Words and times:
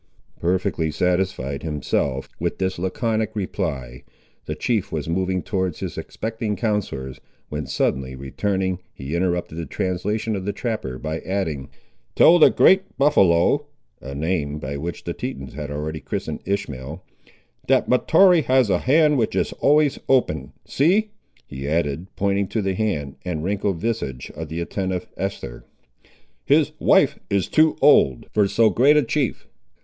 Perfectly 0.39 0.89
satisfied, 0.89 1.61
himself, 1.61 2.27
with 2.39 2.57
this 2.57 2.79
laconic 2.79 3.35
reply, 3.35 4.03
the 4.45 4.55
chief 4.55 4.91
was 4.91 5.07
moving 5.07 5.43
towards 5.43 5.79
his 5.79 5.95
expecting 5.95 6.55
counsellors, 6.55 7.21
when 7.49 7.67
suddenly 7.67 8.15
returning, 8.15 8.79
he 8.95 9.15
interrupted 9.15 9.59
the 9.59 9.67
translation 9.67 10.35
of 10.35 10.43
the 10.43 10.53
trapper 10.53 10.97
by 10.97 11.19
adding— 11.19 11.69
"Tell 12.15 12.39
the 12.39 12.49
Great 12.49 12.97
Buffaloe" 12.97 13.67
(a 14.01 14.15
name 14.15 14.57
by 14.57 14.75
which 14.75 15.03
the 15.03 15.13
Tetons 15.13 15.53
had 15.53 15.69
already 15.69 15.99
christened 16.01 16.41
Ishmael), 16.47 17.03
"that 17.67 17.87
Mahtoree 17.87 18.41
has 18.45 18.71
a 18.71 18.79
hand 18.79 19.19
which 19.19 19.35
is 19.35 19.53
always 19.59 19.99
open. 20.09 20.53
See," 20.65 21.11
he 21.45 21.67
added, 21.67 22.07
pointing 22.15 22.47
to 22.47 22.63
the 22.63 22.73
hard 22.73 23.17
and 23.23 23.43
wrinkled 23.43 23.77
visage 23.77 24.31
of 24.33 24.49
the 24.49 24.61
attentive 24.61 25.05
Esther, 25.15 25.63
"his 26.43 26.71
wife 26.79 27.19
is 27.29 27.47
too 27.47 27.75
old, 27.81 28.25
for 28.33 28.47
so 28.47 28.71
great 28.71 28.97
a 28.97 29.03
chief. 29.03 29.47